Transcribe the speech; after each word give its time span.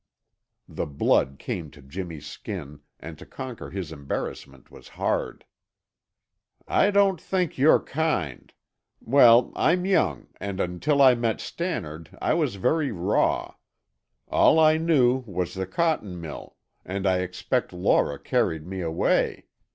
The 0.67 0.87
blood 0.87 1.37
came 1.37 1.69
to 1.69 1.79
Jimmy's 1.83 2.25
skin, 2.25 2.79
and 2.99 3.19
to 3.19 3.25
conquer 3.27 3.69
his 3.69 3.91
embarrassment 3.91 4.71
was 4.71 4.87
hard. 4.87 5.45
"I 6.67 6.89
don't 6.89 7.21
think 7.21 7.59
you're 7.59 7.79
kind. 7.79 8.51
Well, 8.99 9.51
I'm 9.55 9.85
young 9.85 10.29
and, 10.39 10.59
until 10.59 11.03
I 11.03 11.13
met 11.13 11.39
Stannard, 11.39 12.17
I 12.19 12.33
was 12.33 12.55
very 12.55 12.91
raw. 12.91 13.53
All 14.27 14.57
I 14.59 14.77
knew 14.77 15.19
was 15.27 15.53
the 15.53 15.67
cotton 15.67 16.19
mill, 16.19 16.55
and 16.83 17.05
I 17.05 17.19
expect 17.19 17.71
Laura 17.71 18.17
carried 18.17 18.65
me 18.65 18.81
away. 18.81 19.45